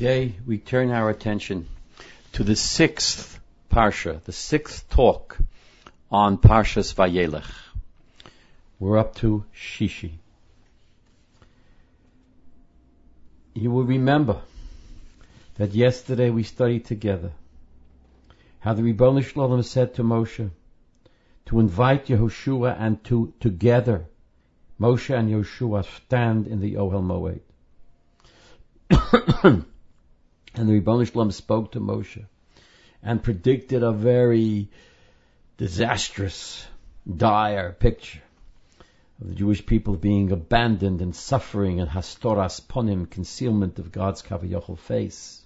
[0.00, 1.68] Today we turn our attention
[2.32, 3.38] to the sixth
[3.70, 5.36] parsha, the sixth talk
[6.10, 7.44] on Parshas Vayelech.
[8.78, 10.12] We're up to Shishi.
[13.52, 14.40] You will remember
[15.56, 17.32] that yesterday we studied together
[18.60, 20.50] how the Ribbon Shalom said to Moshe
[21.44, 24.06] to invite Yehoshua and to together
[24.80, 27.40] Moshe and Yehoshua stand in the Ohel Moed.
[30.54, 32.24] and the Ribbon Shalom spoke to Moshe
[33.02, 34.68] and predicted a very
[35.56, 36.66] disastrous,
[37.06, 38.22] dire picture
[39.20, 44.78] of the Jewish people being abandoned and suffering and hastoras ponim, concealment of God's kaviyachol
[44.78, 45.44] face,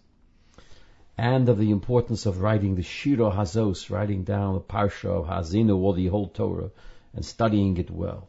[1.19, 5.77] and of the importance of writing the Shiro Hazos, writing down the Parsha of Ha'azinu
[5.77, 6.71] or the whole Torah,
[7.13, 8.29] and studying it well.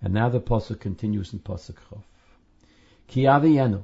[0.00, 2.02] And now the pasuk continues in pasuk Chof.
[3.08, 3.82] Ki aviyenu.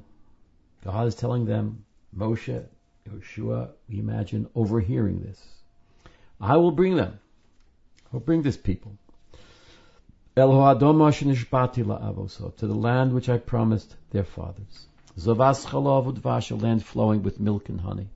[0.85, 1.85] God is telling them,
[2.17, 2.63] Moshe,
[3.09, 5.43] Yehoshua, we imagine overhearing this.
[6.41, 7.19] I will bring them.
[8.13, 8.99] I'll bring this people.
[10.37, 10.43] To
[12.61, 14.87] the land which I promised their fathers.
[15.19, 18.09] Zavas a land flowing with milk and honey.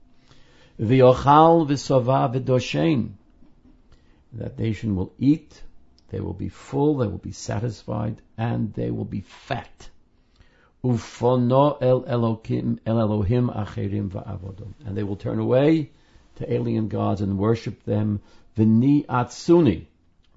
[0.79, 3.11] V'yochal v'sova v'doshen.
[4.33, 5.63] That nation will eat,
[6.09, 9.89] they will be full, they will be satisfied, and they will be fat.
[10.83, 14.73] Ufono el Elohim, el Elohim acherim va'avodom.
[14.85, 15.89] And they will turn away
[16.37, 18.21] to alien gods and worship them.
[18.57, 19.85] V'ni atsuni.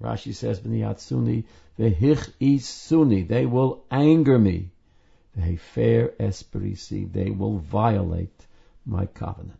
[0.01, 1.45] Rashi says, V'ni atsuni.
[1.79, 3.25] V'hich isuni.
[3.27, 4.69] They will anger me.
[5.37, 7.11] V'hefer esperisi.
[7.11, 8.45] They will violate
[8.85, 9.59] my covenant.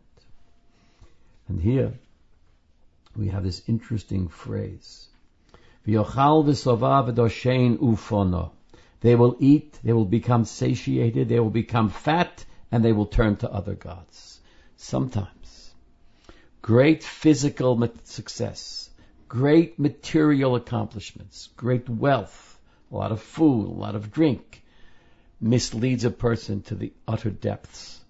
[1.48, 1.94] And here
[3.16, 5.08] we have this interesting phrase.
[5.86, 8.50] V'yochal v'sova v'doshein ufono.
[9.04, 13.36] They will eat, they will become satiated, they will become fat, and they will turn
[13.36, 14.40] to other gods.
[14.78, 15.74] Sometimes.
[16.62, 18.88] Great physical success,
[19.28, 22.58] great material accomplishments, great wealth,
[22.90, 24.64] a lot of food, a lot of drink,
[25.38, 28.00] misleads a person to the utter depths,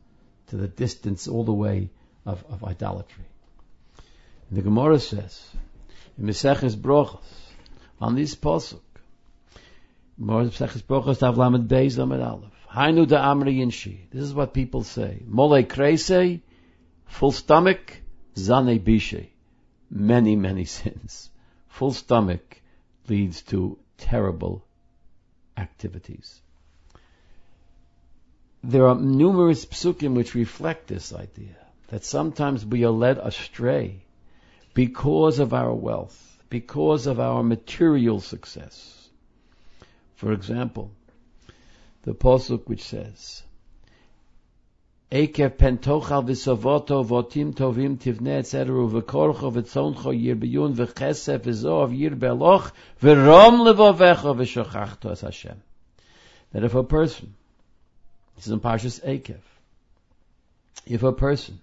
[0.46, 1.90] to the distance all the way
[2.24, 3.24] of, of idolatry.
[4.48, 5.44] And the Gemara says,
[6.16, 7.24] in Meseches Brochos,
[8.00, 8.83] on this pasuk,
[14.12, 15.22] this is what people say.
[15.26, 16.40] Mole krese,
[17.06, 18.00] full stomach,
[18.36, 19.30] zane bishe.
[19.90, 21.30] Many, many sins.
[21.68, 22.60] Full stomach
[23.08, 24.64] leads to terrible
[25.56, 26.40] activities.
[28.62, 31.56] There are numerous psukim which reflect this idea
[31.88, 34.04] that sometimes we are led astray
[34.74, 39.03] because of our wealth, because of our material success
[40.14, 40.90] for example,
[42.02, 43.42] the posuk which says,
[45.10, 52.72] Ekev pentochal v'sovoto votim tovim tivne etzeru v'korcho v'tzoncho yir biyun v'chesef v'zov yir beloch
[53.00, 55.62] v'rom levovecho v'shochachto as Hashem.
[56.52, 57.34] That if a person,
[58.36, 59.40] this is in Parshas Ekev,
[60.86, 61.60] if a person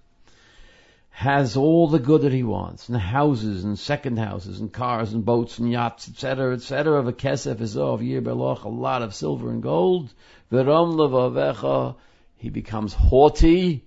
[1.11, 5.23] has all the good that he wants, and houses, and second houses, and cars, and
[5.23, 9.51] boats, and yachts, etc., etc., of a kesef of yir beloch, a lot of silver
[9.51, 10.11] and gold,
[10.51, 11.95] v'rom levavecha,
[12.37, 13.85] he becomes haughty,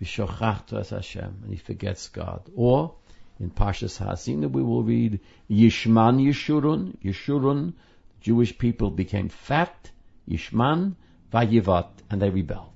[0.00, 2.42] v'shochachto as Hashem, and he forgets God.
[2.54, 2.94] Or,
[3.40, 7.72] in Parshas Ha'azinu, we will read, Yishman Yeshurun, Yeshurun,
[8.20, 9.90] Jewish people became fat,
[10.28, 10.94] Yishman,
[11.32, 12.70] Vayivat, and they rebelled.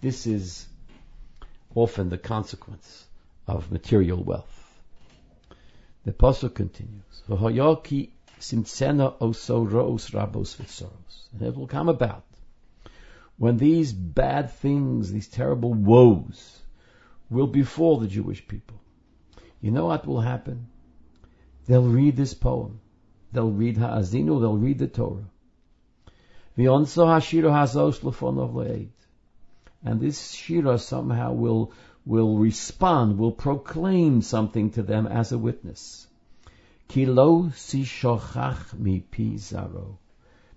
[0.00, 0.68] This is
[1.74, 3.06] often the consequence
[3.46, 4.80] of material wealth.
[6.04, 12.24] The pasuk continues, "V'hoyoki simtsena oso roos rabos v'tzoros," and it will come about
[13.36, 16.62] when these bad things, these terrible woes,
[17.30, 18.80] will befall the Jewish people.
[19.60, 20.68] You know what will happen?
[21.66, 22.80] They'll read this poem.
[23.32, 25.30] They'll read Ha'azinu, they'll read the Torah.
[29.84, 31.72] And this shira somehow will
[32.06, 36.06] will respond, will proclaim something to them as a witness.
[36.88, 39.96] Kilo si shochach mi pi zaro,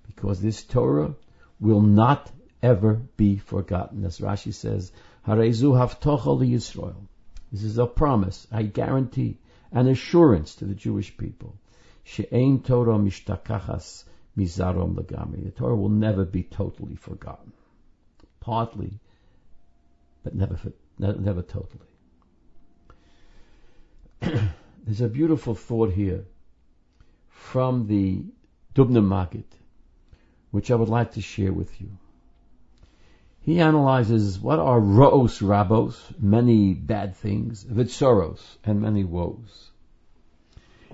[0.05, 1.15] because this Torah
[1.59, 2.31] will not
[2.61, 4.03] ever be forgotten.
[4.03, 4.91] As Rashi says,
[5.25, 7.07] Harezu haftocha Yisrael.
[7.51, 9.37] This is a promise, a guarantee,
[9.71, 11.55] an assurance to the Jewish people.
[12.03, 14.03] She'ein Torah mishtakachas
[14.37, 15.43] mizarom lagamri.
[15.45, 17.53] The Torah will never be totally forgotten.
[18.39, 18.99] Partly
[20.27, 20.59] but never,
[20.99, 21.87] never totally.
[24.83, 26.25] There's a beautiful thought here
[27.29, 28.25] from the
[28.75, 29.45] Dubna Maggid,
[30.51, 31.97] which I would like to share with you.
[33.39, 39.71] He analyzes what are ro'os rabos, many bad things, vitsoros, and many woes.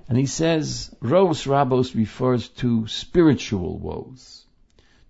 [0.07, 4.45] And he says ro'os rabos refers to spiritual woes,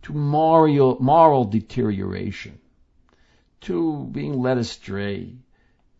[0.03, 2.59] to moral, moral deterioration,
[3.63, 5.33] to being led astray,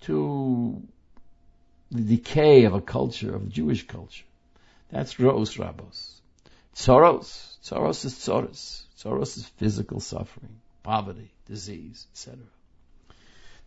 [0.02, 0.82] to
[1.92, 4.26] the decay of a culture, of Jewish culture.
[4.90, 6.20] That's ro'os rabos.
[6.76, 8.84] Tsoros, tsoros is tsoros.
[8.98, 12.40] Tsoros is physical suffering, poverty, disease, etc.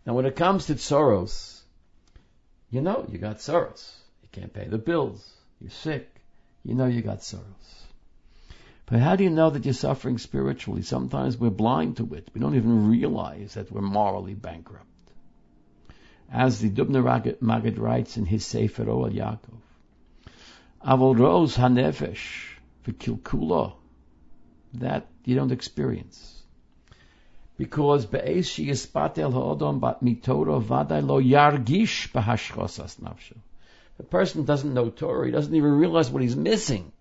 [0.05, 1.61] Now when it comes to tsoros,
[2.69, 3.93] you know you got tsoros.
[4.23, 5.25] You can't pay the bills.
[5.61, 6.09] You're sick.
[6.63, 7.86] You know you got tsoros.
[8.89, 10.81] But how do you know that you're suffering spiritually?
[10.81, 12.29] Sometimes we're blind to it.
[12.33, 14.85] We don't even realize that we're morally bankrupt.
[16.31, 19.59] As the Dubner Maggid writes in his Sefer Ohel Yaakov,
[20.85, 23.73] Avol Rose Hanefesh V'Kilkulo,
[24.75, 26.41] that you don't experience.
[27.57, 33.35] Because be'ez she yispatel ha'odom bat mitoro vaday lo yargish b'hashchosas nafsho.
[33.97, 36.93] The person doesn't know Torah, he doesn't even realize what he's missing.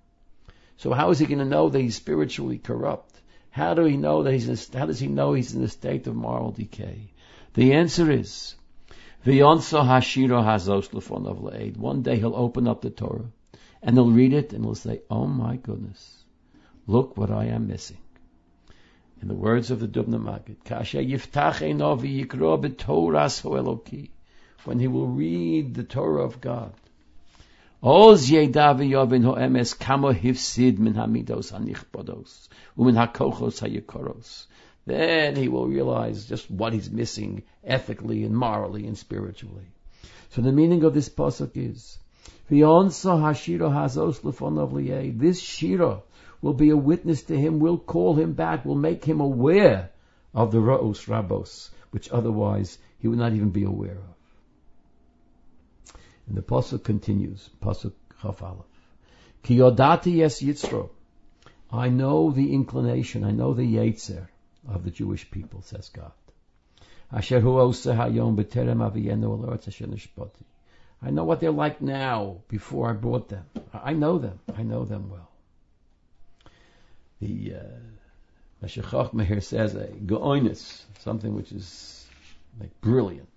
[0.79, 3.21] So how is he going to know that he's spiritually corrupt?
[3.51, 6.07] How do he know that he's in, how does he know he's in a state
[6.07, 7.13] of moral decay?
[7.55, 8.55] The answer is.
[9.25, 9.59] One
[12.03, 13.33] day he'll open up the Torah
[13.83, 16.25] and he'll read it and he'll say, "Oh my goodness,
[16.87, 17.97] look what I am missing."
[19.23, 23.43] In the words of the Dubna Maggid, Kasha yiftach eno v'yikro b'toras.
[24.65, 26.73] When he will read the Torah of God.
[27.83, 34.47] Oz yeda v'yovin ho'emes kamo hifsid min hamidos hanichbodos umin hakochos hayikoros.
[34.87, 39.67] Then he will realize just what he's missing ethically and morally and spiritually.
[40.31, 41.99] So the meaning of this pasuk is,
[42.51, 46.01] V'yonsa hashira hazos lefonov This shira
[46.41, 49.91] will be a witness to him, will call him back, will make him aware
[50.35, 54.16] of the ra'os rabos, which otherwise he would not even be aware of.
[56.29, 58.43] And the pasuk continues, pasuk chaf.
[59.43, 60.91] Ki yodati yes yitzro.
[61.71, 64.29] I know the inclination, I know the yetzer
[64.69, 66.13] of the Jewish people, says God.
[67.13, 70.45] Asher hu hayom b'terem aviyenu asher nishpoti.
[71.03, 73.45] I know what they're like now before I brought them.
[73.73, 74.41] I know them.
[74.57, 75.29] I know them well.
[77.21, 82.07] The uh, Meshech here says a go'onis, something which is
[82.59, 83.29] like brilliant.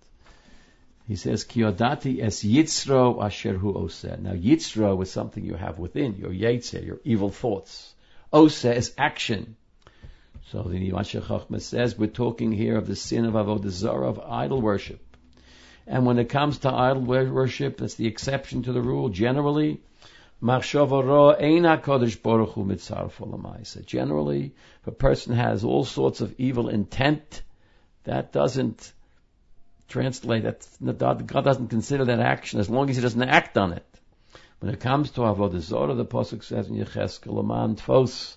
[1.10, 4.20] He says, Kiyodati es yitzro asher hu oseh.
[4.20, 7.96] Now yitzro is something you have within, your yetzer, your evil thoughts.
[8.32, 9.56] Oseh is action.
[10.52, 14.62] So the Yimashach Chachma says we're talking here of the sin of avodah of idol
[14.62, 15.02] worship.
[15.88, 19.10] And when it comes to idol worship, that's the exception to the rule.
[19.10, 19.82] Generally,
[23.88, 27.42] Generally, if a person has all sorts of evil intent,
[28.04, 28.94] that doesn't
[29.89, 30.44] translate.
[30.44, 30.97] That
[31.27, 33.86] God doesn't consider that action as long as he doesn't act on it.
[34.59, 38.36] When it comes to avodah zarah, the pasuk says in Yecheskel, "Aman tfos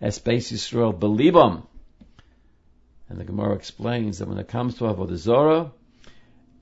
[0.00, 1.66] Yisrael belibam.
[3.08, 5.72] And the Gemara explains that when it comes to Avodah Zorah,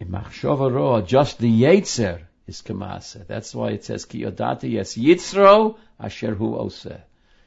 [0.00, 3.26] in Machshava just the Yetzer is Kamasa.
[3.26, 7.00] That's why it says, Ki Yodati Yes Yitzro Asher Hu Oseh.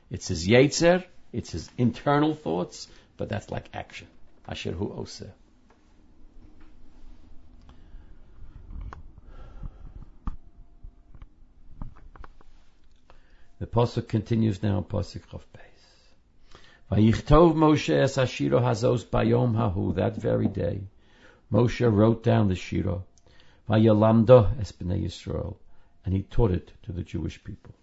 [0.10, 1.04] It's his Yetzer,
[1.34, 2.88] it's his internal thoughts,
[3.18, 4.08] but that's like action.
[4.48, 5.30] Asher Hu Oseh.
[13.58, 15.42] The pasuk continues now in pasuk Chav
[16.92, 19.96] Vayichtov Moshe es Hashiro Hazos Bayom Hahu.
[19.96, 20.82] That very day,
[21.50, 23.02] Moshe wrote down the Shira.
[23.70, 25.56] Vayalamdo es Bnei Yisrael,
[26.04, 27.74] and he taught it to the Jewish people.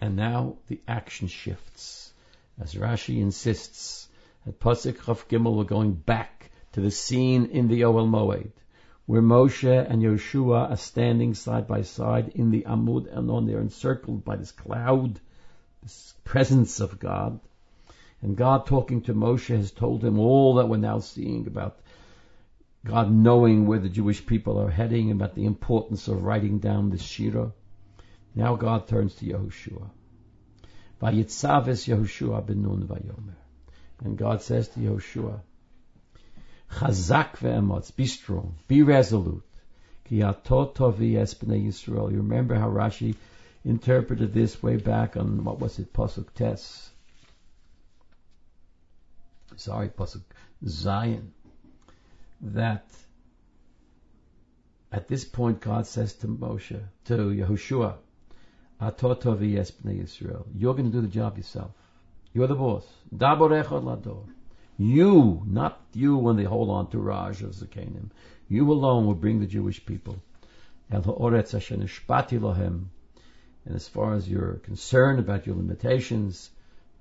[0.00, 2.12] And now the action shifts,
[2.60, 4.08] as Rashi insists.
[4.44, 8.50] At Pasuk Chav Gimel, we're going back to the scene in the Oel Moed,
[9.10, 13.44] where Moshe and Yehoshua are standing side by side in the Amud Anan.
[13.44, 15.18] They're encircled by this cloud,
[15.82, 17.40] this presence of God.
[18.22, 21.80] And God talking to Moshe has told him all that we're now seeing about
[22.84, 27.02] God knowing where the Jewish people are heading, about the importance of writing down this
[27.02, 27.50] Shira.
[28.36, 29.90] Now God turns to Yehoshua.
[31.02, 33.34] Vayitzaves Yehoshua ben vayomer.
[34.04, 35.40] And God says to Yehoshua,
[36.72, 39.42] Chazak ve'emotz, be strong, be resolute.
[40.04, 40.34] Ki es
[41.34, 42.10] Yisrael.
[42.10, 43.14] You remember how Rashi
[43.64, 46.90] interpreted this way back on, what was it, Pasuk Tes
[49.60, 50.22] sorry, Pasuk
[50.66, 51.32] Zion,
[52.40, 52.86] that
[54.92, 57.96] at this point God says to Moshe, to Yehoshua,
[58.80, 61.72] Atotovi Yisrael, you're going to do the job yourself.
[62.32, 62.86] You're the boss.
[63.14, 64.24] Daborechot lador.
[64.80, 68.12] You, not you when they hold on to Raj of Zakanim.
[68.48, 70.16] You alone will bring the Jewish people.
[70.88, 71.04] And
[73.66, 76.48] as far as you're concerned about your limitations,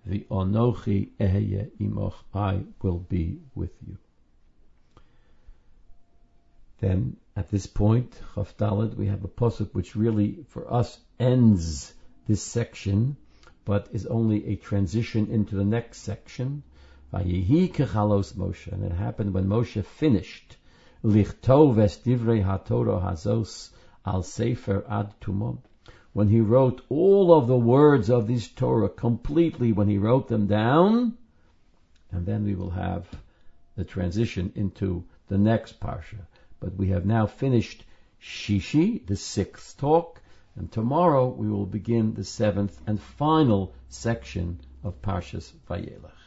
[0.05, 3.97] the onochi ehye imoch, I will be with you.
[6.81, 11.93] Then at this point, Chavdalad, we have a posuk which really, for us, ends
[12.27, 13.15] this section,
[13.63, 16.63] but is only a transition into the next section.
[17.11, 20.57] Vayihi kechalos Moshe, and it happened when Moshe finished
[21.03, 23.71] lichtov es divrei haTorah hazos
[24.05, 25.57] al sefer ad tumom.
[26.13, 30.45] When he wrote all of the words of this Torah completely, when he wrote them
[30.45, 31.17] down,
[32.11, 33.07] and then we will have
[33.75, 36.27] the transition into the next parsha.
[36.59, 37.85] But we have now finished
[38.21, 40.21] Shishi, the sixth talk,
[40.55, 46.18] and tomorrow we will begin the seventh and final section of Parshas Vayelech.